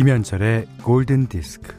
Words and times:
김현철의 0.00 0.66
골든 0.82 1.26
디스크. 1.26 1.74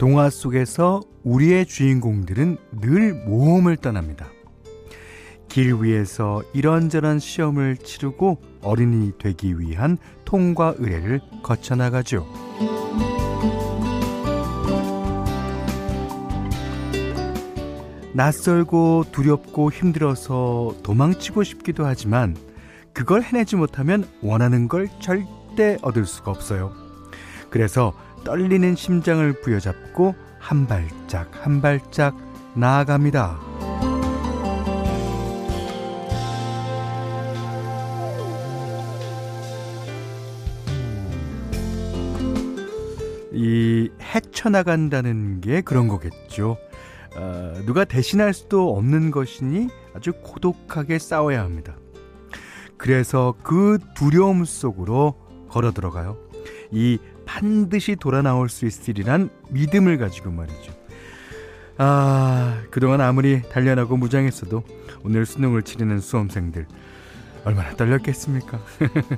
동화 0.00 0.28
속에서 0.28 1.00
우리의 1.22 1.66
주인공들은 1.66 2.56
늘 2.80 3.14
모험을 3.24 3.76
떠납니다. 3.76 4.26
길 5.46 5.74
위에서 5.74 6.42
이런저런 6.54 7.20
시험을 7.20 7.76
치르고 7.76 8.42
어린이 8.62 9.12
되기 9.16 9.60
위한 9.60 9.96
통과 10.24 10.74
의례를 10.78 11.20
거쳐나가죠. 11.44 12.81
낯설고 18.14 19.06
두렵고 19.10 19.70
힘들어서 19.70 20.74
도망치고 20.82 21.44
싶기도 21.44 21.86
하지만 21.86 22.36
그걸 22.92 23.22
해내지 23.22 23.56
못하면 23.56 24.06
원하는 24.20 24.68
걸 24.68 24.88
절대 25.00 25.78
얻을 25.80 26.04
수가 26.04 26.30
없어요. 26.30 26.72
그래서 27.48 27.94
떨리는 28.24 28.76
심장을 28.76 29.40
부여잡고 29.40 30.14
한 30.38 30.66
발짝 30.66 31.30
한 31.44 31.62
발짝 31.62 32.16
나아갑니다. 32.54 33.40
이 43.34 43.90
헤쳐나간다는 44.02 45.40
게 45.40 45.62
그런 45.62 45.88
거겠죠. 45.88 46.58
어, 47.16 47.54
누가 47.66 47.84
대신할 47.84 48.32
수도 48.32 48.76
없는 48.76 49.10
것이니 49.10 49.68
아주 49.94 50.12
고독하게 50.12 50.98
싸워야 50.98 51.42
합니다. 51.42 51.76
그래서 52.76 53.34
그 53.42 53.78
두려움 53.94 54.44
속으로 54.44 55.14
걸어 55.48 55.72
들어가요. 55.72 56.16
이 56.70 56.98
반드시 57.26 57.96
돌아 57.96 58.22
나올 58.22 58.48
수 58.48 58.66
있으리란 58.66 59.30
믿음을 59.50 59.98
가지고 59.98 60.30
말이죠. 60.30 60.72
아, 61.78 62.62
그동안 62.70 63.00
아무리 63.00 63.42
단련하고 63.42 63.96
무장했어도 63.96 64.62
오늘 65.04 65.26
수능을 65.26 65.62
치르는 65.62 66.00
수험생들 66.00 66.66
얼마나 67.44 67.74
떨렸겠습니까? 67.76 68.60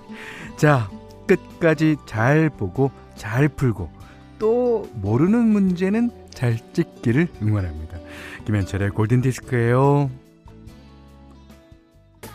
자, 0.57 0.91
끝까지 1.27 1.97
잘 2.07 2.51
보고 2.51 2.91
잘 3.17 3.49
풀고 3.49 3.91
또 4.39 4.89
모르는 4.95 5.47
문제는 5.47 6.11
잘 6.35 6.59
찍기를 6.73 7.29
응원합니다. 7.41 7.99
김현철의 8.45 8.91
골든디스크예요. 8.91 10.11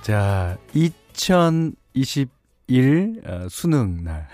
자, 0.01 0.57
2021 0.73 3.21
어, 3.25 3.47
수능 3.49 4.03
날 4.03 4.27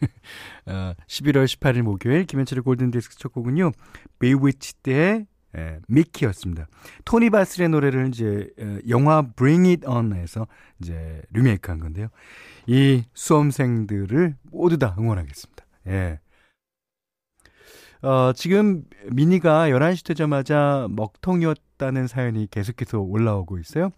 어, 0.66 0.92
11월 1.06 1.46
18일 1.46 1.82
목요일 1.82 2.24
김현철의 2.24 2.62
골든디스크 2.62 3.16
첫 3.16 3.32
곡은요. 3.32 3.72
베이위치 4.18 4.74
때의 4.82 5.26
예, 5.56 5.80
미키였습니다. 5.88 6.66
토니 7.06 7.30
바슬의 7.30 7.70
노래를 7.70 8.08
이제 8.08 8.50
어, 8.60 8.78
영화 8.88 9.22
Bring 9.22 9.68
It 9.68 9.86
On에서 9.86 10.46
이제 10.80 11.22
리메이크한 11.32 11.80
건데요. 11.80 12.08
이 12.66 13.04
수험생들을 13.14 14.36
모두 14.52 14.78
다 14.78 14.94
응원하겠습니다. 14.98 15.64
예. 15.88 16.20
어, 18.02 18.32
지금 18.34 18.84
미니가 19.10 19.68
11시 19.70 20.04
되자마자 20.06 20.86
먹통이었다는 20.90 22.06
사연이 22.06 22.46
계속해서 22.50 23.00
올라오고 23.00 23.58
있어요. 23.58 23.90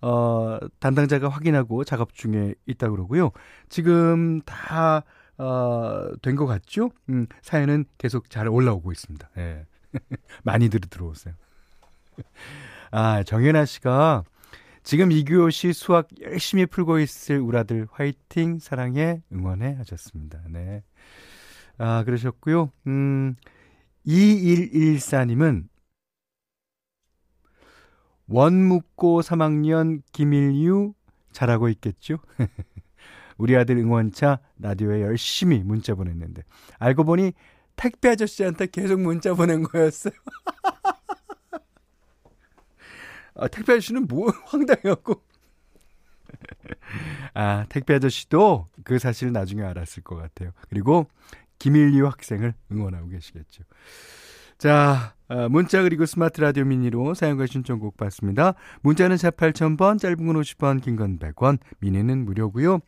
어, 0.00 0.58
담당자가 0.80 1.28
확인하고 1.28 1.84
작업 1.84 2.14
중에 2.14 2.54
있다 2.66 2.88
그러고요. 2.90 3.30
지금 3.68 4.40
다, 4.42 5.04
어, 5.38 6.08
된 6.22 6.36
것 6.36 6.46
같죠? 6.46 6.90
음, 7.08 7.26
사연은 7.42 7.84
계속 7.98 8.30
잘 8.30 8.48
올라오고 8.48 8.92
있습니다. 8.92 9.30
예. 9.38 9.66
많이들 10.44 10.80
들어오세요. 10.80 11.34
아, 12.90 13.22
정연아 13.22 13.64
씨가 13.64 14.24
지금 14.82 15.12
이규호 15.12 15.50
씨 15.50 15.72
수학 15.72 16.08
열심히 16.20 16.66
풀고 16.66 16.98
있을 16.98 17.38
우라들 17.38 17.86
화이팅, 17.92 18.58
사랑해, 18.58 19.22
응원해 19.32 19.74
하셨습니다. 19.74 20.40
네. 20.48 20.82
아, 21.84 22.04
그러셨고요. 22.04 22.70
음, 22.86 23.34
2114님은 24.06 25.66
원묵고 28.28 29.22
3학년 29.22 30.00
김일유 30.12 30.94
잘하고 31.32 31.68
있겠죠? 31.70 32.18
우리 33.36 33.56
아들 33.56 33.78
응원차 33.78 34.38
라디오에 34.60 35.02
열심히 35.02 35.58
문자 35.64 35.96
보냈는데 35.96 36.44
알고 36.78 37.02
보니 37.02 37.32
택배 37.74 38.10
아저씨한테 38.10 38.66
계속 38.66 39.00
문자 39.00 39.34
보낸 39.34 39.64
거였어요. 39.64 40.14
아, 43.34 43.48
택배 43.48 43.72
아저씨는 43.72 44.06
뭐 44.06 44.30
황당해갖고. 44.46 45.20
아, 47.34 47.66
택배 47.68 47.96
아저씨도 47.96 48.68
그 48.84 49.00
사실을 49.00 49.32
나중에 49.32 49.64
알았을 49.64 50.04
것 50.04 50.14
같아요. 50.14 50.52
그리고 50.68 51.08
김일유 51.62 52.04
학생을 52.06 52.54
응원하고 52.72 53.08
계시겠죠. 53.08 53.62
자, 54.58 55.14
어, 55.28 55.48
문자 55.48 55.80
그리고 55.82 56.06
스마트 56.06 56.40
라디오 56.40 56.64
미니로 56.64 57.14
사용과 57.14 57.46
신청곡 57.46 57.96
받습니다. 57.96 58.54
문자는 58.82 59.16
4 59.16 59.30
8000번, 59.30 60.00
짧은 60.00 60.26
건 60.26 60.34
50원, 60.40 60.82
긴 60.82 60.96
건 60.96 61.20
100원, 61.20 61.58
미니는 61.78 62.24
무료고요. 62.24 62.80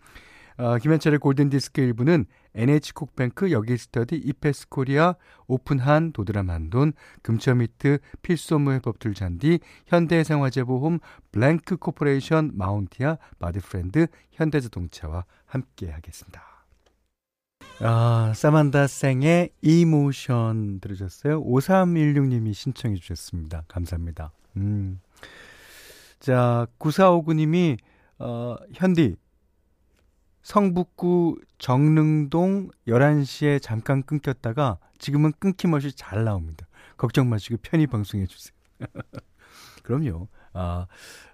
어, 0.57 0.79
김현철의 0.79 1.21
골든디스크 1.21 1.81
일부는 1.83 2.27
NH콕뱅크, 2.55 3.53
메가스터디, 3.53 4.16
이페스코리아, 4.17 5.15
오픈한, 5.47 6.12
도드람 6.12 6.51
한돈, 6.51 6.95
금천미트, 7.22 7.99
필소무 8.23 8.73
해법툴 8.73 9.15
잔디, 9.15 9.61
현대해상화재보험, 9.87 10.99
블랭크 11.31 11.77
코퍼레이션, 11.77 12.53
마운티아, 12.55 13.19
바디프렌드, 13.39 14.09
현대자동차와 14.33 15.25
함께 15.47 15.91
하겠습니다. 15.93 16.53
아, 17.81 18.33
사만다 18.35 18.87
생의 18.87 19.51
Emotion 19.60 20.81
들으셨어요? 20.81 21.43
5316님이 21.45 22.55
신청해 22.55 22.97
주셨습니다. 22.97 23.65
감사합니다. 23.69 24.33
음. 24.57 25.01
자, 26.21 26.67
9459님이, 26.79 27.79
어, 28.19 28.57
현디, 28.73 29.17
성북구 30.43 31.41
정릉동 31.59 32.71
11시에 32.87 33.61
잠깐 33.61 34.03
끊겼다가 34.03 34.79
지금은 34.99 35.33
끊김없이 35.39 35.93
잘 35.97 36.25
나옵니다. 36.25 36.67
걱정 36.97 37.29
마시고 37.29 37.56
편히 37.62 37.87
방송해 37.87 38.27
주세요. 38.27 38.55
그럼요. 39.83 40.29
아, 40.54 40.87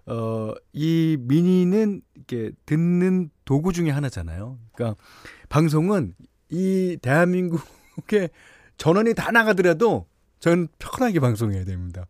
어, 0.07 0.53
이 0.73 1.17
미니는 1.21 2.03
이렇게 2.15 2.51
듣는 2.67 3.31
도구 3.45 3.73
중에 3.73 3.91
하나잖아요. 3.91 4.59
그러니까 4.73 5.01
방송은 5.49 6.15
이 6.49 6.99
대한민국에 7.01 8.31
전원이 8.77 9.15
다 9.15 9.31
나가더라도 9.31 10.07
전 10.41 10.69
편하게 10.79 11.21
방송해야 11.21 11.65
됩니다. 11.65 12.07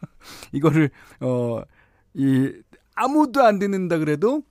이거를, 0.52 0.90
어, 1.20 1.62
이, 2.14 2.52
아무도 2.94 3.42
안 3.44 3.58
듣는다 3.58 3.98
그래도 3.98 4.42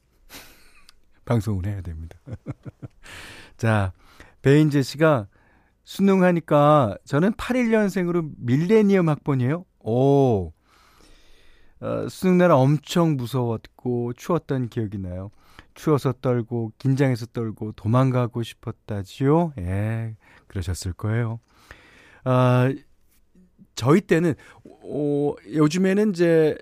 방송을 1.25 1.65
해야 1.65 1.81
됩니다. 1.81 2.19
자, 3.57 3.93
베인제 4.41 4.81
씨가 4.81 5.27
수능하니까 5.85 6.97
저는 7.05 7.33
81년생으로 7.33 8.31
밀레니엄 8.37 9.09
학번이에요. 9.09 9.65
오. 9.79 10.51
어, 11.83 12.07
수능날 12.07 12.49
엄청 12.51 13.17
무서웠고 13.17 14.13
추웠던 14.13 14.69
기억이 14.69 14.97
나요. 14.99 15.31
추워서 15.73 16.13
떨고 16.13 16.71
긴장해서 16.77 17.25
떨고 17.27 17.73
도망가고 17.73 18.41
싶었다지요. 18.41 19.51
예, 19.59 20.15
그러셨을 20.47 20.93
거예요. 20.93 21.41
아, 22.23 22.71
저희 23.75 23.99
때는 23.99 24.33
어, 24.65 25.33
요즘에는 25.45 26.11
이제 26.11 26.57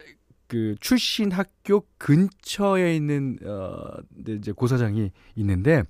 그 0.47 0.75
출신 0.79 1.31
학교 1.31 1.85
근처에 1.97 2.95
있는 2.95 3.37
어 3.45 3.99
이제 4.27 4.51
고사장이 4.51 5.11
있는데 5.35 5.83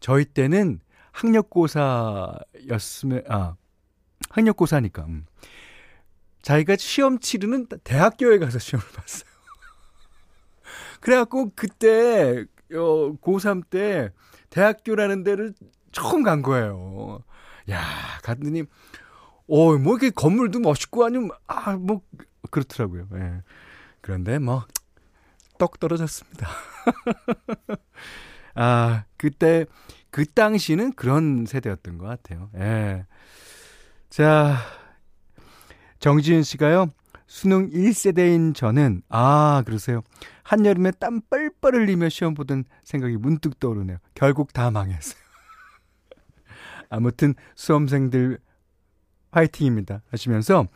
저희 0.00 0.24
때는 0.24 0.80
학력고사였으면 1.12 2.32
아 3.28 3.54
학력고사니까 4.30 5.04
음. 5.04 5.24
자기가 6.42 6.76
시험 6.76 7.18
치르는 7.18 7.66
대학교에 7.84 8.38
가서 8.38 8.58
시험을 8.58 8.86
봤어요. 8.94 9.30
그래갖고 11.00 11.52
그때 11.54 12.44
어 12.72 13.16
고3 13.20 13.68
때 13.70 14.10
대학교라는 14.50 15.24
데를 15.24 15.54
처음 15.92 16.22
간 16.22 16.42
거예요. 16.42 17.22
야, 17.70 17.82
갔더니, 18.22 18.62
어, 19.48 19.78
뭐 19.78 19.94
이렇게 19.94 20.10
건물도 20.10 20.60
멋있고 20.60 21.04
아니면, 21.04 21.30
아, 21.46 21.76
뭐, 21.76 22.00
그렇더라고요. 22.50 23.08
예. 23.14 23.42
그런데 24.00 24.38
뭐, 24.38 24.64
떡 25.58 25.78
떨어졌습니다. 25.78 26.48
아, 28.54 29.04
그때, 29.16 29.66
그 30.10 30.26
당시는 30.26 30.94
그런 30.94 31.46
세대였던 31.46 31.98
것 31.98 32.06
같아요. 32.06 32.50
예. 32.56 33.06
자, 34.10 34.56
정지윤 36.02 36.42
씨가요, 36.42 36.88
수능 37.28 37.70
1세대인 37.70 38.56
저는, 38.56 39.02
아, 39.08 39.62
그러세요. 39.64 40.02
한여름에 40.42 40.90
땀 40.98 41.20
뻘뻘 41.30 41.76
흘리며 41.76 42.08
시험 42.08 42.34
보던 42.34 42.64
생각이 42.82 43.16
문득 43.16 43.60
떠오르네요. 43.60 43.98
결국 44.14 44.52
다 44.52 44.72
망했어요. 44.72 45.22
아무튼 46.90 47.34
수험생들 47.54 48.38
화이팅입니다. 49.30 50.02
하시면서, 50.10 50.66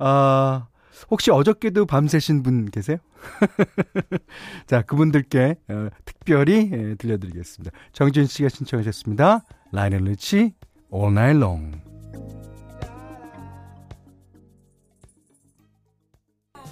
아, 0.00 0.66
혹시 1.10 1.30
어저께도 1.30 1.86
밤새신 1.86 2.42
분 2.42 2.66
계세요? 2.66 2.96
자, 4.66 4.82
그분들께 4.82 5.54
어, 5.68 5.88
특별히 6.04 6.70
예, 6.72 6.94
들려드리겠습니다. 6.96 7.70
정준 7.92 8.26
씨가 8.26 8.48
신청하셨습니다. 8.48 9.44
라이넬 9.70 10.02
리치, 10.02 10.54
All 10.92 11.12
Night 11.12 11.38
Long. 11.38 11.91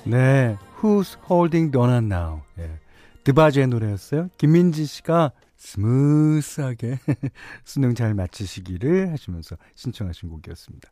네, 0.05 0.57
Who's 0.81 1.17
Holding 1.31 1.71
Donna 1.71 2.07
Now? 2.07 2.43
예. 2.59 2.71
드바지의 3.25 3.69
노래였어요. 3.69 4.31
김민지 4.39 4.87
씨가 4.87 5.33
스무스하게 5.57 6.99
수능 7.65 7.95
잘 7.95 8.15
마치시기를 8.15 9.13
하시면서 9.13 9.57
신청하신 9.75 10.31
곡이었습니다. 10.31 10.91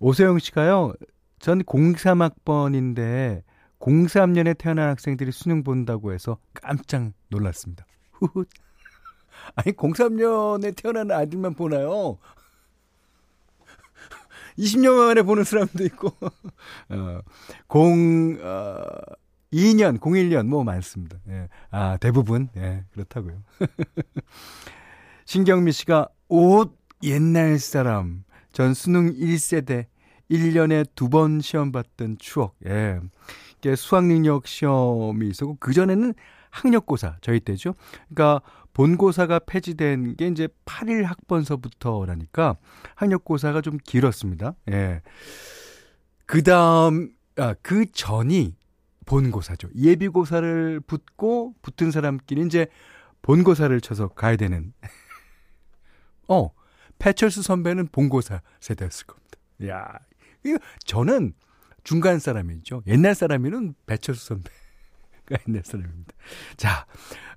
오세영 0.00 0.40
씨가요, 0.40 0.94
전 1.38 1.62
03학번인데 1.62 3.42
03년에 3.78 4.58
태어난 4.58 4.88
학생들이 4.90 5.30
수능 5.30 5.62
본다고 5.62 6.12
해서 6.12 6.38
깜짝 6.54 7.12
놀랐습니다. 7.28 7.86
후훗. 8.12 8.44
아니, 9.54 9.72
03년에 9.72 10.74
태어난 10.76 11.10
아들만 11.10 11.54
보나요? 11.54 12.18
20년 14.58 14.94
만에 14.94 15.22
보는 15.22 15.44
사람도 15.44 15.84
있고, 15.86 16.08
어, 16.90 17.20
0, 17.74 18.38
어, 18.40 18.84
2년, 19.52 19.98
01년, 19.98 20.46
뭐 20.46 20.64
많습니다. 20.64 21.18
예. 21.28 21.48
아, 21.70 21.96
대부분, 21.98 22.48
예, 22.56 22.84
그렇다고요. 22.92 23.42
신경미 25.24 25.72
씨가 25.72 26.08
옷 26.28 26.76
옛날 27.02 27.58
사람, 27.58 28.24
전 28.52 28.74
수능 28.74 29.12
1세대, 29.12 29.86
1년에 30.30 30.86
두 30.94 31.08
번 31.08 31.40
시험 31.40 31.72
봤던 31.72 32.16
추억, 32.18 32.54
예. 32.66 32.98
수학능력 33.76 34.46
시험이 34.46 35.28
있었고, 35.28 35.56
그전에는 35.60 36.14
학력고사, 36.50 37.16
저희 37.20 37.40
때죠. 37.40 37.74
그러니까 38.08 38.42
본고사가 38.72 39.40
폐지된 39.40 40.16
게 40.16 40.26
이제 40.28 40.48
8일 40.64 41.04
학번서부터라니까 41.04 42.56
학력고사가 42.94 43.60
좀 43.60 43.78
길었습니다. 43.78 44.54
예. 44.70 45.02
그 46.26 46.42
다음, 46.42 47.10
아, 47.36 47.54
그 47.62 47.84
전이 47.90 48.56
본고사죠. 49.04 49.68
예비고사를 49.74 50.80
붙고 50.86 51.54
붙은 51.60 51.90
사람끼리 51.90 52.46
이제 52.46 52.66
본고사를 53.20 53.78
쳐서 53.80 54.08
가야 54.08 54.36
되는. 54.36 54.72
어, 56.28 56.50
패철수 56.98 57.42
선배는 57.42 57.88
본고사 57.88 58.40
세대였을 58.60 59.06
겁니다. 59.06 59.38
야, 59.66 59.98
저는 60.84 61.34
중간 61.84 62.18
사람이죠. 62.18 62.82
옛날 62.86 63.14
사람이는 63.14 63.74
배철수 63.86 64.26
선배. 64.26 64.50
옛날 65.48 65.62
사람입니다. 65.64 66.12
자, 66.56 66.86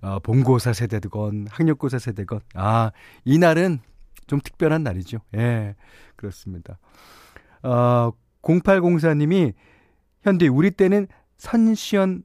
어, 0.01 0.19
본고사 0.19 0.73
세대건 0.73 1.47
학력고사 1.49 1.99
세대건 1.99 2.41
아 2.53 2.91
이날은 3.23 3.79
좀 4.27 4.39
특별한 4.39 4.83
날이죠. 4.83 5.19
예, 5.35 5.75
그렇습니다. 6.15 6.77
어, 7.63 8.11
0804님이 8.41 9.53
현대 10.21 10.47
우리 10.47 10.71
때는 10.71 11.07
선시연 11.37 12.23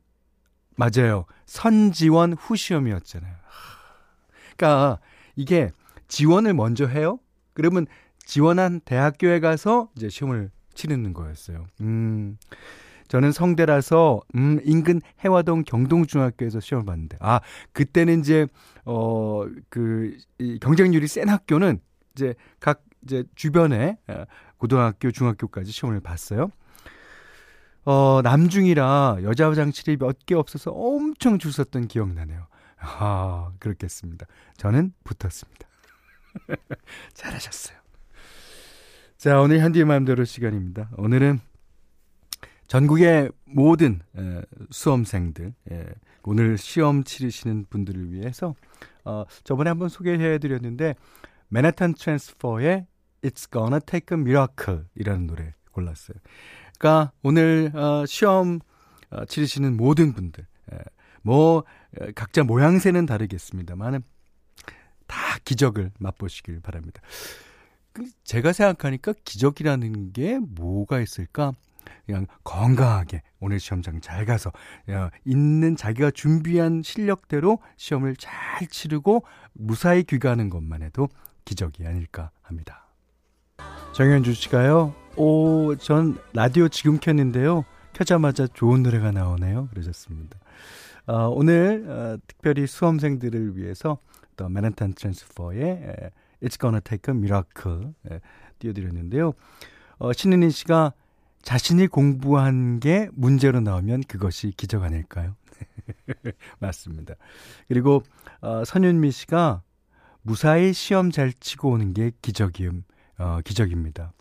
맞아요. 0.77 1.27
선지원 1.47 2.33
후 2.35 2.57
시험이었잖아요. 2.57 3.35
그러니까 4.57 4.99
이게 5.37 5.71
지원을 6.09 6.55
먼저 6.55 6.87
해요. 6.87 7.19
그러면 7.53 7.87
지원한 8.25 8.81
대학교에 8.81 9.41
가서 9.41 9.91
이제 9.97 10.09
시험을 10.09 10.51
치르는 10.75 11.13
거였어요. 11.13 11.67
음. 11.81 12.39
저는 13.11 13.33
성대라서 13.33 14.21
음 14.37 14.61
인근 14.63 15.01
해화동 15.25 15.65
경동중학교에서 15.65 16.61
시험을 16.61 16.87
봤는데 16.87 17.17
아 17.19 17.41
그때는 17.73 18.21
이제 18.21 18.47
어그 18.85 20.17
경쟁률이 20.61 21.09
센 21.09 21.29
학교는 21.29 21.81
이제 22.15 22.35
각 22.61 22.85
이제 23.03 23.25
주변에 23.35 23.99
어, 24.07 24.25
고등학교 24.59 25.11
중학교까지 25.11 25.73
시험을 25.73 25.99
봤어요. 26.01 26.53
어 27.85 28.21
남중이라 28.23 29.19
여자 29.25 29.51
화장실이 29.51 29.97
몇 29.97 30.17
개 30.25 30.37
없어서 30.37 30.71
엄청 30.71 31.41
줄 31.41 31.53
섰던 31.53 31.89
기억나네요. 31.89 32.47
아 32.79 33.51
그렇겠습니다. 33.59 34.27
저는 34.57 34.93
붙었습니다. 35.03 35.67
잘하셨어요. 37.15 37.77
자 39.17 39.41
오늘 39.41 39.59
현디의 39.59 39.85
마음대로 39.85 40.25
시간입니다. 40.25 40.91
오늘은 40.97 41.41
전국의 42.71 43.33
모든 43.47 43.99
에, 44.17 44.43
수험생들 44.71 45.55
에, 45.73 45.87
오늘 46.23 46.57
시험 46.57 47.03
치르시는 47.03 47.67
분들을 47.69 48.13
위해서 48.13 48.55
어, 49.05 49.25
저번에 49.43 49.71
한번 49.71 49.89
소개해 49.89 50.39
드렸는데 50.39 50.95
맨하탄 51.49 51.95
트랜스퍼의 51.95 52.87
It's 53.23 53.51
Gonna 53.51 53.81
Take 53.85 54.17
a 54.17 54.21
Miracle 54.21 54.85
이라는 54.95 55.27
노래 55.27 55.53
골랐어요. 55.73 56.17
그러니까 56.79 57.11
오늘 57.25 57.73
어, 57.75 58.07
시험 58.07 58.61
어, 59.11 59.25
치르시는 59.25 59.77
모든 59.77 60.13
분들 60.13 60.47
에, 60.73 60.79
뭐 61.23 61.65
에, 62.01 62.13
각자 62.13 62.45
모양새는 62.45 63.05
다르겠습니다만은 63.05 64.05
다 65.09 65.17
기적을 65.45 65.91
맛보시길 65.99 66.61
바랍니다. 66.61 67.03
그 67.93 68.09
제가 68.23 68.53
생각하니까 68.53 69.15
기적이라는 69.25 70.13
게 70.13 70.39
뭐가 70.39 71.01
있을까? 71.01 71.55
그냥 72.07 72.27
건강하게 72.45 73.23
오늘 73.41 73.61
시험장 73.61 74.01
잘 74.01 74.25
가서 74.25 74.53
있는 75.25 75.77
자기가 75.77 76.11
준비한 76.11 76.83
실력대로 76.83 77.59
시험을 77.77 78.17
잘 78.17 78.67
치르고 78.67 79.25
무사히 79.53 80.03
귀가하는 80.03 80.51
것만 80.51 80.83
해도 80.83 81.09
기적이 81.45 81.87
아닐까 81.87 82.31
합니다. 82.43 82.87
정현주 83.93 84.35
씨가요. 84.35 84.95
오, 85.17 85.75
전 85.77 86.19
라디오 86.33 86.69
지금 86.69 86.99
켰는데요. 86.99 87.65
켜자마자 87.93 88.47
좋은 88.47 88.83
노래가 88.83 89.11
나오네요. 89.11 89.69
그러셨습니다. 89.71 90.39
어, 91.07 91.29
오늘 91.29 91.85
어, 91.89 92.17
특별히 92.27 92.67
수험생들을 92.67 93.57
위해서 93.57 93.99
또 94.37 94.49
맨하탄 94.49 94.95
트랜스퍼의 94.95 96.11
It's 96.43 96.59
Gonna 96.59 96.81
Take 96.81 97.13
a 97.13 97.19
Miracle 97.19 97.93
에, 98.11 98.21
띄워드렸는데요. 98.59 99.33
어, 99.99 100.13
신은희 100.13 100.51
씨가 100.51 100.93
자신이 101.43 101.87
공부한 101.87 102.81
게 102.81 103.09
문제로 103.13 103.61
나오면 103.61 104.03
그것이 104.09 104.53
기적 104.57 104.83
아닐까요? 104.83 105.37
맞습니다. 106.59 107.15
그리고 107.69 108.03
어, 108.41 108.65
선윤미 108.65 109.11
씨가 109.11 109.63
무사히 110.23 110.73
시험 110.73 111.11
잘 111.11 111.33
치고 111.33 111.71
오는 111.71 111.95
게 111.95 112.13
기적임, 112.23 112.85
어, 113.19 113.41
기적입니다. 113.45 114.13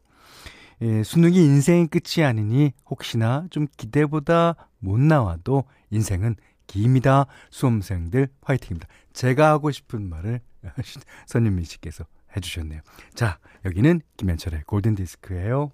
예, 0.82 1.04
수능이 1.04 1.38
인생의 1.38 1.88
끝이 1.88 2.26
아니니 2.26 2.72
혹시나 2.90 3.46
좀 3.50 3.68
기대보다 3.76 4.56
못 4.80 4.98
나와도 5.00 5.66
인생은 5.92 6.36
기입니다. 6.68 7.26
수험생들 7.50 8.30
화이팅입니다. 8.42 8.88
제가 9.12 9.50
하고 9.50 9.72
싶은 9.72 10.08
말을 10.08 10.40
선윤미 11.28 11.66
씨께서 11.66 12.06
해주셨네요. 12.36 12.82
자, 13.14 13.40
여기는 13.66 14.02
김현철의 14.18 14.64
골든디스크예요. 14.66 15.72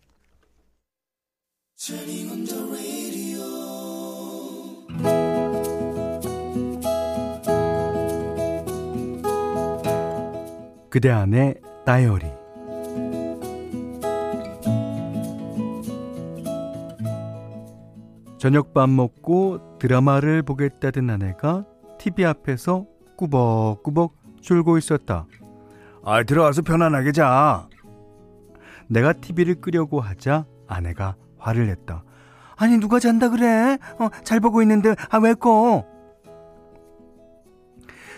그대 10.89 11.09
안의 11.09 11.59
다이어리 11.85 12.31
저녁 18.37 18.73
밥 18.73 18.89
먹고 18.89 19.77
드라마를 19.77 20.43
보겠다던 20.43 21.09
아내가 21.09 21.65
TV 21.97 22.23
앞에서 22.23 22.85
꾸벅꾸벅 23.17 24.15
졸고 24.41 24.77
있었다. 24.77 25.25
아, 26.05 26.23
들어와서 26.23 26.61
편안하게 26.61 27.11
자. 27.11 27.67
내가 28.87 29.11
TV를 29.11 29.55
끄려고 29.55 29.99
하자 29.99 30.45
아내가 30.67 31.15
화를 31.45 31.67
냈다. 31.67 32.03
아니 32.57 32.77
누가 32.79 32.99
잔다 32.99 33.29
그래? 33.29 33.77
어, 33.99 34.09
잘 34.23 34.39
보고 34.39 34.61
있는데 34.61 34.95
아 35.11 35.17
왜 35.19 35.33
꺼? 35.35 35.85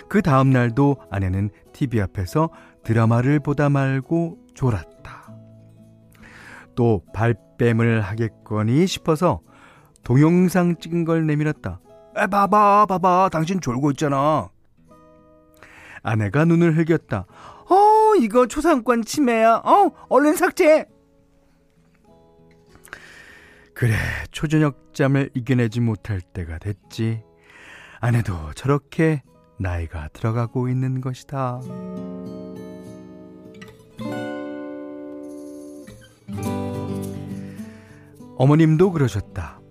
그 0.10 0.22
다음 0.22 0.52
날도 0.52 0.96
아내는 1.12 1.50
TV 1.74 2.00
앞에서 2.02 2.50
드라마를 2.84 3.40
보다 3.42 3.68
말고 3.70 4.38
졸았다. 4.54 5.34
또 6.76 7.04
발뺌을 7.14 8.02
하겠거니 8.02 8.88
싶어서 8.88 9.42
동영상 10.04 10.78
찍은 10.78 11.04
걸 11.04 11.26
내밀었다. 11.28 11.82
에, 12.16 12.28
봐봐, 12.28 12.86
봐봐, 12.88 13.30
당신 13.32 13.60
졸고 13.60 13.92
있잖아. 13.92 14.50
아내가 16.04 16.46
눈을 16.46 16.78
흘겼다. 16.78 17.26
어, 17.70 18.16
이거 18.22 18.48
초상권 18.48 19.04
침해야. 19.04 19.56
어, 19.66 19.92
얼른 20.08 20.36
삭제. 20.36 20.88
그래, 23.78 23.94
초저녁 24.32 24.92
잠을 24.96 25.30
이겨내지 25.36 25.82
못할 25.82 26.20
때가 26.20 26.58
됐지. 26.58 27.22
아내도 28.00 28.34
저렇게 28.56 29.22
나이가 29.60 30.08
들어가고 30.14 30.68
있는 30.68 31.00
것이다. 31.00 31.62
어머님도 38.38 38.94
그러셨다. 38.94 39.62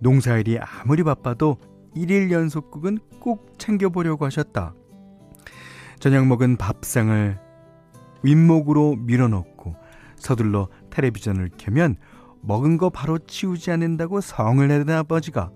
농사일이 0.00 0.58
아무리 0.58 1.02
바빠도 1.02 1.56
일일 1.94 2.30
연속국은 2.30 2.98
꼭 3.20 3.58
챙겨보려고 3.58 4.26
하셨다. 4.26 4.74
저녁 5.98 6.26
먹은 6.26 6.58
밥상을 6.58 7.38
윗목으로 8.22 8.96
밀어놓고 8.96 9.76
서둘러 10.16 10.68
텔레비전을 10.90 11.52
켜면 11.56 11.96
먹은 12.46 12.76
거 12.76 12.90
바로 12.90 13.18
치우지 13.18 13.70
않는다고 13.70 14.20
성을 14.20 14.66
내던 14.66 14.90
아버지가 14.96 15.50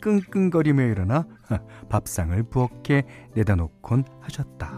끙끙거리며 0.00 0.82
일어나 0.84 1.26
밥상을 1.90 2.42
부엌에 2.44 3.02
내다 3.34 3.56
놓곤 3.56 4.04
하셨다. 4.20 4.72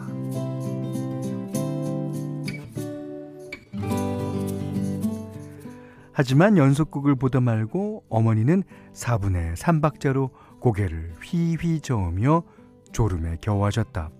하지만 6.15 6.59
연속극을 6.59 7.15
보다 7.15 7.41
말고 7.41 8.05
어머니는 8.11 8.65
4분의 8.93 9.57
3박자로 9.57 10.31
고개를 10.61 11.15
휘휘 11.23 11.81
저으며 11.81 12.43
졸음에 12.93 13.39
겨워하셨다. 13.41 14.11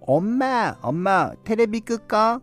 엄마, 0.00 0.76
엄마, 0.82 1.32
테레비 1.44 1.80
끌까? 1.80 2.40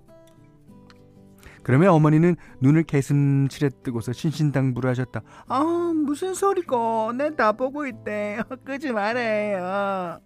그러면 1.69 1.89
어머니는 1.89 2.35
눈을 2.61 2.81
개슴츠레 2.81 3.69
뜨고서 3.83 4.11
신신당부를 4.11 4.89
하셨다. 4.89 5.21
아, 5.49 5.59
무슨 6.03 6.33
소리고? 6.33 7.13
내 7.13 7.29
다 7.35 7.51
보고 7.51 7.85
있대. 7.85 8.39
끄지 8.65 8.91
말아요. 8.91 10.19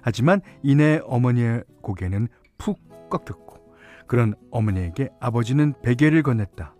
하지만 0.00 0.40
이내 0.62 0.98
어머니의 1.04 1.62
고개는 1.82 2.28
푹 2.56 2.80
꺾였고 3.10 3.58
그런 4.06 4.32
어머니에게 4.50 5.10
아버지는 5.20 5.74
베개를 5.82 6.22
건넸다. 6.22 6.70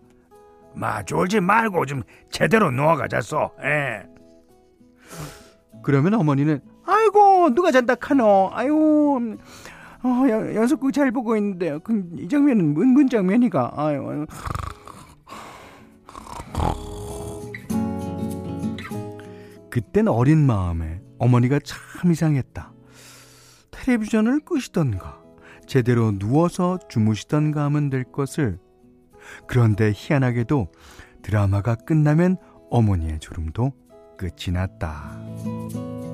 마 0.73 1.03
졸지 1.03 1.41
말고 1.41 1.85
좀 1.85 2.01
제대로 2.31 2.71
누워가자소. 2.71 3.51
예. 3.63 4.07
그러면 5.83 6.15
어머니는 6.15 6.61
아이고 6.83 7.53
누가 7.53 7.69
잔다 7.71 7.93
카노. 7.93 8.49
아유 8.53 9.37
어, 10.05 10.53
연속극 10.53 10.93
잘 10.93 11.11
보고 11.11 11.35
있는데요. 11.35 11.79
그, 11.79 12.07
이 12.15 12.29
장면은 12.29 12.75
문, 12.75 12.89
문 12.89 13.09
장면이가. 13.09 13.73
아유, 13.75 14.07
아유. 14.07 14.25
그땐 19.71 20.07
어린 20.07 20.45
마음에 20.45 21.01
어머니가 21.17 21.59
참 21.63 22.11
이상했다. 22.11 22.71
텔레비전을 23.71 24.41
끄시던가 24.41 25.19
제대로 25.65 26.11
누워서 26.17 26.77
주무시던가 26.87 27.63
하면 27.65 27.89
될 27.89 28.03
것을 28.03 28.59
그런데 29.47 29.91
희한하게도 29.93 30.67
드라마가 31.23 31.73
끝나면 31.73 32.37
어머니의 32.69 33.19
졸음도 33.19 33.73
끝이 34.17 34.53
났다. 34.53 36.04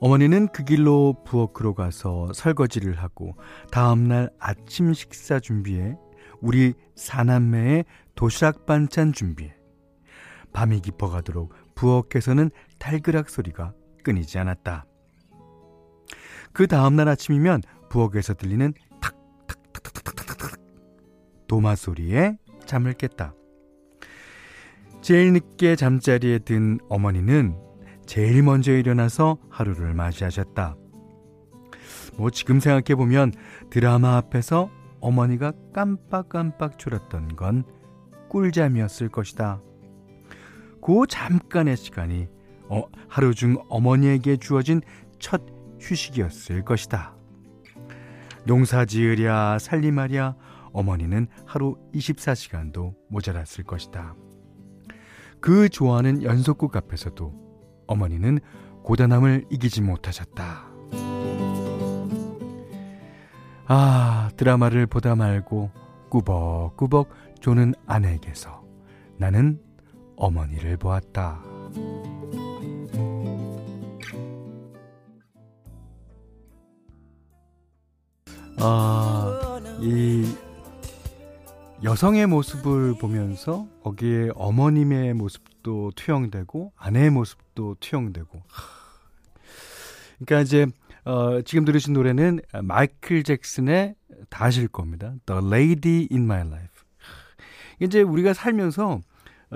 어머니는 0.00 0.48
그 0.48 0.64
길로 0.64 1.22
부엌으로 1.24 1.74
가서 1.74 2.32
설거지를 2.32 2.94
하고 2.98 3.36
다음날 3.70 4.30
아침 4.38 4.92
식사 4.92 5.40
준비에 5.40 5.96
우리 6.40 6.74
사남매의 6.94 7.84
도시락 8.14 8.64
반찬 8.64 9.12
준비에 9.12 9.54
밤이 10.52 10.80
깊어가도록 10.80 11.52
부엌에서는 11.74 12.50
탈그락 12.78 13.28
소리가 13.28 13.74
끊이지 14.04 14.38
않았다. 14.38 14.86
그 16.52 16.66
다음날 16.66 17.08
아침이면 17.08 17.62
부엌에서 17.90 18.34
들리는 18.34 18.72
탁탁탁탁탁탁탁 19.00 20.60
도마 21.48 21.74
소리에 21.74 22.36
잠을 22.66 22.92
깼다. 22.92 23.34
제일 25.00 25.32
늦게 25.32 25.76
잠자리에 25.76 26.40
든 26.40 26.78
어머니는 26.88 27.67
제일 28.08 28.42
먼저 28.42 28.72
일어나서 28.72 29.36
하루를 29.50 29.92
맞이하셨다. 29.92 30.76
뭐 32.16 32.30
지금 32.30 32.58
생각해보면 32.58 33.32
드라마 33.68 34.16
앞에서 34.16 34.70
어머니가 35.00 35.52
깜빡깜빡 35.74 36.78
졸았던 36.78 37.36
건 37.36 37.64
꿀잠이었을 38.30 39.10
것이다. 39.10 39.60
그 40.82 41.06
잠깐의 41.06 41.76
시간이 41.76 42.28
어, 42.70 42.84
하루 43.08 43.34
중 43.34 43.58
어머니에게 43.68 44.38
주어진 44.38 44.80
첫 45.18 45.42
휴식이었을 45.78 46.64
것이다. 46.64 47.14
농사 48.46 48.86
지으랴 48.86 49.58
살림하랴 49.58 50.34
어머니는 50.72 51.26
하루 51.44 51.76
24시간도 51.94 52.94
모자랐을 53.10 53.64
것이다. 53.64 54.14
그 55.40 55.68
좋아하는 55.68 56.22
연속극 56.22 56.74
앞에서도 56.74 57.47
어머니는 57.88 58.38
고단함을 58.84 59.46
이기지 59.50 59.82
못하셨다. 59.82 60.68
아, 63.66 64.30
드라마를 64.36 64.86
보다 64.86 65.16
말고 65.16 65.70
꾸벅꾸벅 66.08 67.10
조는 67.40 67.74
아내에게서 67.86 68.64
나는 69.16 69.60
어머니를 70.16 70.76
보았다. 70.76 71.42
아, 78.60 79.60
이 79.80 80.24
여성의 81.84 82.26
모습을 82.26 82.94
보면서 82.98 83.68
거기에 83.84 84.30
어머님의 84.34 85.14
모습도 85.14 85.92
투영되고 85.94 86.72
아내의 86.76 87.10
모습 87.10 87.38
도 87.58 87.76
투영되고. 87.80 88.40
그러니까 90.20 90.40
이제 90.42 90.66
어, 91.04 91.42
지금 91.42 91.64
들으신 91.64 91.92
노래는 91.92 92.38
마이클 92.62 93.24
잭슨의 93.24 93.96
다 94.30 94.44
아실 94.44 94.68
겁니다. 94.68 95.14
The 95.26 95.44
Lady 95.44 96.08
in 96.12 96.22
My 96.22 96.46
Life. 96.46 96.84
이제 97.80 98.02
우리가 98.02 98.32
살면서 98.32 99.00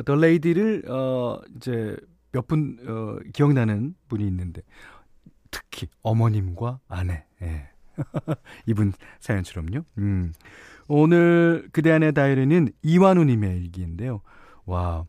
The 0.04 0.18
Lady를 0.18 0.90
어, 0.90 1.40
이제 1.56 1.96
몇분 2.32 2.78
어, 2.88 3.18
기억나는 3.32 3.94
분이 4.08 4.26
있는데 4.26 4.62
특히 5.52 5.86
어머님과 6.02 6.80
아내. 6.88 7.24
예. 7.42 7.68
이분 8.66 8.92
사연처럼요. 9.20 9.84
음. 9.98 10.32
오늘 10.88 11.68
그대 11.70 11.92
안의 11.92 12.14
다이어리는 12.14 12.68
이완우님의 12.82 13.58
일기인데요. 13.58 14.22
와, 14.64 15.04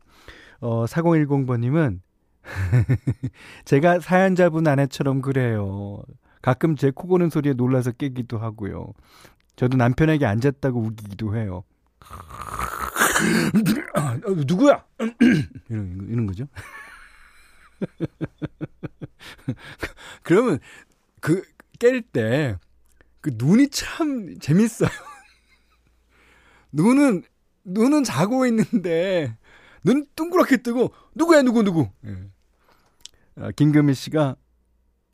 어, 0.60 0.84
4010번님은 0.84 2.03
제가 3.64 4.00
사연자분 4.00 4.66
아내처럼 4.66 5.22
그래요. 5.22 6.02
가끔 6.42 6.76
제 6.76 6.90
코 6.90 7.08
고는 7.08 7.30
소리에 7.30 7.54
놀라서 7.54 7.92
깨기도 7.92 8.38
하고요. 8.38 8.92
저도 9.56 9.76
남편에게 9.76 10.26
앉았다고 10.26 10.80
우기기도 10.80 11.36
해요. 11.36 11.64
어, 13.96 14.14
누구야? 14.46 14.84
이런, 15.70 16.06
이런 16.10 16.26
거죠. 16.26 16.46
그러면 20.22 20.58
그 21.20 21.42
깰 21.78 22.02
때 22.12 22.56
그 23.20 23.32
눈이 23.36 23.70
참 23.70 24.38
재밌어요. 24.38 24.90
눈은 26.72 27.22
눈은 27.64 28.04
자고 28.04 28.46
있는데 28.46 29.36
눈 29.82 30.06
둥그렇게 30.14 30.58
뜨고 30.58 30.92
누구야 31.14 31.42
누구 31.42 31.62
누구. 31.62 31.88
예. 32.06 32.16
아, 33.36 33.50
김금희 33.50 33.94
씨가 33.94 34.36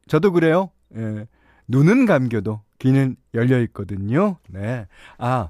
저도 0.06 0.32
그래요. 0.32 0.70
예. 0.96 1.26
눈은 1.68 2.06
감겨도 2.06 2.62
귀는 2.78 3.16
열려 3.34 3.60
있거든요. 3.62 4.38
네. 4.48 4.86
아, 5.18 5.48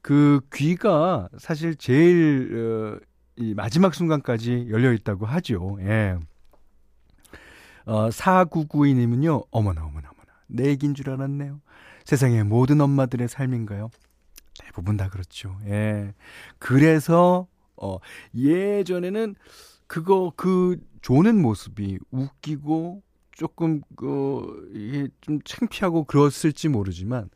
그 0.00 0.40
귀가 0.52 1.28
사실 1.38 1.76
제일 1.76 2.98
어, 2.98 3.06
이 3.36 3.54
마지막 3.54 3.94
순간까지 3.94 4.68
열려 4.70 4.92
있다고 4.92 5.26
하죠. 5.26 5.78
예. 5.80 6.16
어, 7.84 8.08
4992님은요, 8.08 9.46
어머나, 9.50 9.82
어머나, 9.82 10.10
어머나. 10.10 10.32
내 10.46 10.66
얘기인 10.66 10.94
줄 10.94 11.10
알았네요. 11.10 11.60
세상의 12.04 12.44
모든 12.44 12.80
엄마들의 12.80 13.28
삶인가요? 13.28 13.90
대부분 14.58 14.96
다 14.96 15.08
그렇죠. 15.08 15.56
예. 15.66 16.14
그래서, 16.58 17.48
어, 17.76 17.98
예전에는 18.34 19.34
그거, 19.92 20.32
그, 20.36 20.78
조는 21.02 21.36
모습이 21.42 21.98
웃기고, 22.12 23.02
조금, 23.32 23.82
그, 23.94 24.70
이게 24.74 25.08
좀 25.20 25.38
창피하고 25.44 26.04
그랬을지 26.04 26.68
모르지만, 26.68 27.28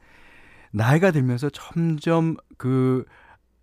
나이가 0.72 1.10
들면서 1.10 1.50
점점 1.50 2.34
그, 2.56 3.04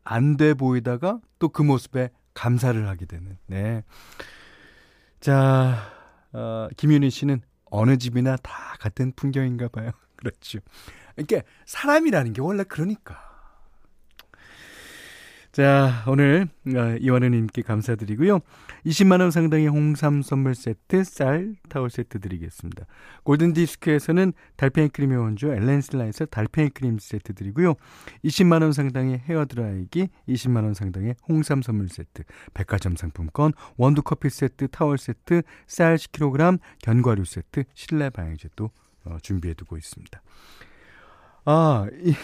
안 0.03 0.37
돼 0.37 0.53
보이다가 0.53 1.19
또 1.39 1.49
그 1.49 1.63
모습에 1.63 2.11
감사를 2.35 2.87
하게 2.87 3.07
되는, 3.07 3.39
네. 3.47 3.83
자, 5.19 5.75
어, 6.31 6.67
김윤희 6.77 7.09
씨는 7.09 7.41
어느 7.65 7.97
집이나 7.97 8.35
다 8.37 8.75
같은 8.79 9.11
풍경인가 9.15 9.69
봐요. 9.69 9.89
그렇죠. 10.17 10.59
그러니까 11.15 11.41
사람이라는 11.65 12.33
게 12.33 12.41
원래 12.41 12.63
그러니까. 12.63 13.32
자, 15.53 16.03
오늘 16.07 16.47
어, 16.65 16.97
이완우님께 16.99 17.61
감사드리고요. 17.61 18.39
20만원 18.87 19.29
상당의 19.29 19.67
홍삼 19.67 20.23
선물 20.23 20.55
세트, 20.55 21.03
쌀, 21.03 21.53
타월 21.69 21.91
세트 21.91 22.21
드리겠습니다. 22.21 22.87
골든디스크에서는 23.21 24.33
달팽이 24.55 24.89
크림의 24.89 25.15
원조 25.15 25.53
엘렌슬라에서 25.53 26.25
달팽이 26.25 26.69
크림 26.69 26.97
세트 26.97 27.35
드리고요. 27.35 27.75
20만원 28.25 28.73
상당의 28.73 29.19
헤어드라이기, 29.29 30.09
20만원 30.27 30.73
상당의 30.73 31.13
홍삼 31.29 31.61
선물 31.61 31.87
세트, 31.87 32.23
백화점 32.55 32.95
상품권, 32.95 33.53
원두커피 33.77 34.31
세트, 34.31 34.69
타월 34.69 34.97
세트, 34.97 35.43
쌀 35.67 35.97
10kg, 35.97 36.57
견과류 36.81 37.25
세트, 37.25 37.65
실내 37.75 38.09
방향제도 38.09 38.71
어, 39.05 39.17
준비해두고 39.21 39.77
있습니다. 39.77 40.19
아, 41.45 41.85
이, 42.01 42.15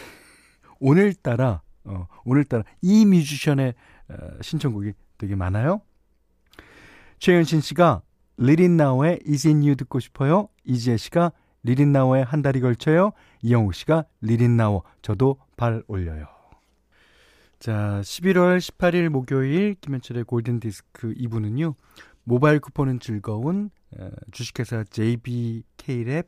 오늘따라 0.79 1.61
어, 1.85 2.07
오늘따라 2.25 2.63
이 2.81 3.05
뮤지션의 3.05 3.73
어, 4.09 4.13
신청곡이 4.41 4.93
되게 5.17 5.35
많아요. 5.35 5.81
최현신 7.19 7.61
씨가 7.61 8.01
리린 8.37 8.77
나우의 8.77 9.19
Is 9.27 9.47
in 9.47 9.57
You 9.59 9.75
듣고 9.75 9.99
싶어요. 9.99 10.47
이지혜 10.63 10.97
씨가 10.97 11.33
리린 11.63 11.91
나우의 11.91 12.23
한 12.23 12.41
달이 12.41 12.61
걸쳐요. 12.61 13.11
이영우 13.41 13.73
씨가 13.73 14.05
리린 14.21 14.55
나우 14.55 14.81
저도 15.01 15.37
발 15.57 15.83
올려요. 15.87 16.27
자, 17.59 17.99
11월 18.01 18.59
18일 18.59 19.09
목요일 19.09 19.75
김현철의 19.81 20.23
골든 20.23 20.61
디스크 20.61 21.13
2부는요. 21.13 21.75
모바일 22.23 22.61
쿠폰은 22.61 23.01
즐거운 23.01 23.69
어, 23.97 24.09
주식회사 24.31 24.83
JBK랩 24.83 26.27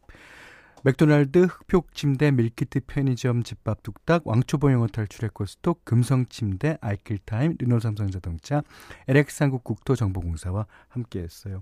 맥도날드, 0.84 1.46
흙표 1.46 1.86
침대, 1.94 2.32
밀키트 2.32 2.82
편의점, 2.88 3.44
집밥 3.44 3.84
뚝딱, 3.84 4.26
왕초보 4.26 4.72
영어 4.72 4.88
탈출 4.88 5.26
에코스톡, 5.26 5.86
금성 5.86 6.26
침대, 6.28 6.78
아이클타임, 6.82 7.56
르노 7.60 7.80
삼성 7.80 8.10
자동차, 8.10 8.64
LX 9.08 9.44
한국 9.44 9.64
국토정보공사와 9.64 10.66
함께 10.88 11.22
했어요. 11.22 11.62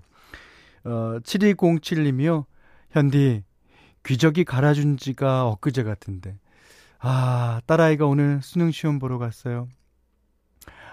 어, 0.84 1.18
7207님이요. 1.22 2.46
현디, 2.90 3.44
기저귀 4.04 4.44
갈아준 4.44 4.96
지가 4.96 5.46
엊그제 5.48 5.82
같은데. 5.82 6.38
아, 6.98 7.60
딸아이가 7.66 8.06
오늘 8.06 8.40
수능 8.42 8.70
시험 8.70 8.98
보러 8.98 9.18
갔어요. 9.18 9.68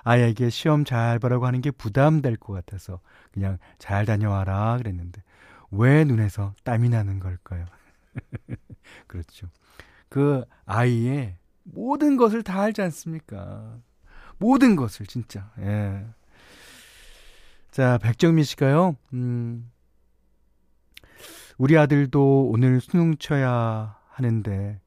아이에게 0.04 0.50
시험 0.50 0.86
잘 0.86 1.20
보라고 1.20 1.48
하는 1.48 1.62
게 1.62 1.70
부담될 1.70 2.38
것 2.38 2.54
같아서 2.54 3.02
그냥 3.32 3.58
잘 3.78 4.06
다녀와라 4.06 4.78
그랬는데 4.78 5.22
왜 5.72 6.06
눈에서 6.06 6.54
땀이 6.64 6.88
나는 6.88 7.20
걸까요? 7.20 7.66
그렇죠. 9.08 9.48
그 10.10 10.44
아이의 10.66 11.38
모든 11.64 12.18
것을 12.18 12.44
다 12.44 12.62
알지 12.62 12.82
않습니까? 12.82 13.78
모든 14.38 14.76
것을 14.76 15.06
진짜. 15.06 15.52
예. 15.60 16.06
자, 17.72 17.98
백정민 17.98 18.44
씨가요. 18.44 18.96
음. 19.14 19.70
우리 21.58 21.78
아들도 21.78 22.50
오늘 22.50 22.80
수능 22.80 23.18
쳐야 23.18 23.98
하는데 24.10 24.80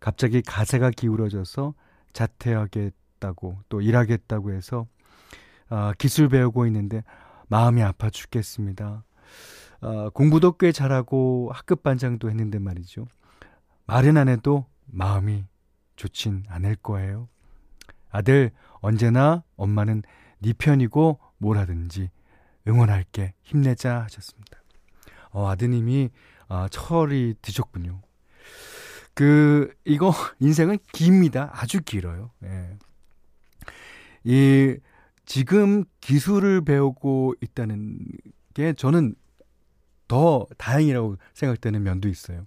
갑자기 0.00 0.42
가세가 0.42 0.90
기울어져서 0.90 1.74
자퇴하겠다고 2.12 3.58
또 3.68 3.80
일하겠다고 3.80 4.52
해서 4.52 4.86
어, 5.70 5.92
기술 5.96 6.28
배우고 6.28 6.66
있는데 6.66 7.02
마음이 7.48 7.82
아파 7.82 8.10
죽겠습니다. 8.10 9.04
어, 9.84 10.08
공부도 10.08 10.52
꽤 10.52 10.72
잘하고 10.72 11.50
학급 11.52 11.82
반장도 11.82 12.30
했는데 12.30 12.58
말이죠. 12.58 13.06
말은 13.86 14.16
안 14.16 14.28
해도 14.28 14.64
마음이 14.86 15.44
좋진 15.96 16.44
않을 16.48 16.76
거예요. 16.76 17.28
아들, 18.08 18.50
언제나 18.80 19.44
엄마는 19.56 20.02
네 20.38 20.54
편이고 20.54 21.20
뭘 21.36 21.58
하든지 21.58 22.10
응원할게. 22.66 23.34
힘내자 23.42 24.04
하셨습니다. 24.04 24.62
어, 25.30 25.48
아드님이 25.48 26.08
아, 26.48 26.66
철이 26.70 27.34
드셨군요. 27.42 28.00
그 29.12 29.70
이거 29.84 30.12
인생은 30.40 30.78
깁니다. 30.92 31.50
아주 31.52 31.82
길어요. 31.82 32.30
예. 32.44 32.78
이 34.24 34.78
지금 35.26 35.84
기술을 36.00 36.64
배우고 36.64 37.34
있다는 37.42 37.98
게 38.54 38.72
저는 38.72 39.14
더 40.08 40.46
다행이라고 40.58 41.16
생각되는 41.34 41.82
면도 41.82 42.08
있어요. 42.08 42.46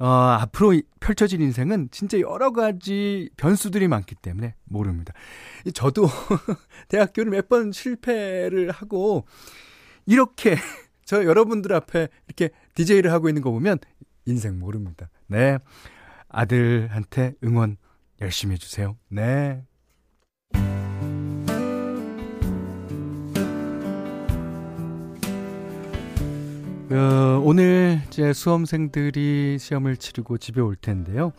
어, 0.00 0.06
앞으로 0.06 0.80
펼쳐질 1.00 1.40
인생은 1.40 1.88
진짜 1.90 2.20
여러 2.20 2.52
가지 2.52 3.30
변수들이 3.36 3.88
많기 3.88 4.14
때문에 4.14 4.54
모릅니다. 4.64 5.12
저도 5.74 6.06
대학교를 6.88 7.32
몇 7.32 7.48
번 7.48 7.72
실패를 7.72 8.70
하고 8.70 9.24
이렇게 10.06 10.54
저 11.04 11.24
여러분들 11.24 11.72
앞에 11.72 12.08
이렇게 12.26 12.50
DJ를 12.74 13.10
하고 13.12 13.28
있는 13.28 13.42
거 13.42 13.50
보면 13.50 13.78
인생 14.26 14.58
모릅니다. 14.58 15.08
네. 15.26 15.58
아들한테 16.28 17.32
응원 17.42 17.76
열심히 18.20 18.52
해주세요. 18.54 18.96
네. 19.08 19.64
어, 26.90 27.42
오늘 27.44 28.00
제 28.08 28.32
수험생들이 28.32 29.58
시험을 29.60 29.98
치르고 29.98 30.38
집에 30.38 30.62
올 30.62 30.74
텐데요. 30.74 31.32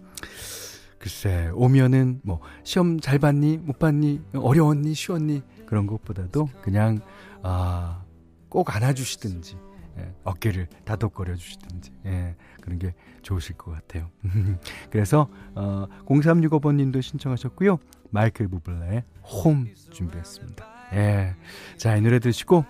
글쎄, 0.99 1.49
오면은 1.55 2.19
뭐, 2.23 2.39
시험 2.63 2.99
잘 2.99 3.17
봤니? 3.17 3.57
못 3.57 3.79
봤니? 3.79 4.21
어려웠니? 4.35 4.93
쉬웠니? 4.93 5.41
그런 5.65 5.87
것보다도 5.87 6.49
그냥, 6.61 6.99
아, 7.41 8.03
꼭 8.47 8.75
안아주시든지, 8.75 9.57
예, 9.97 10.13
어깨를 10.23 10.67
다독거려 10.85 11.35
주시든지, 11.35 11.93
예, 12.05 12.35
그런 12.61 12.77
게 12.77 12.93
좋으실 13.23 13.57
것 13.57 13.71
같아요. 13.71 14.11
그래서, 14.91 15.29
어, 15.55 15.87
0365번 16.05 16.75
님도 16.75 17.01
신청하셨고요. 17.01 17.79
마이클 18.11 18.47
부블라의 18.47 19.03
홈 19.23 19.67
준비했습니다. 19.89 20.65
예. 20.93 21.35
자, 21.77 21.95
이 21.95 22.01
노래 22.01 22.19
드시고, 22.19 22.65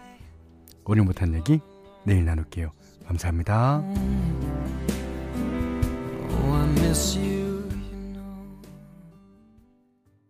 오늘 0.85 1.03
못한 1.03 1.33
얘기 1.33 1.59
내일 2.03 2.25
나눌게요. 2.25 2.71
감사합니다. 3.07 3.83
Oh, 6.41 7.38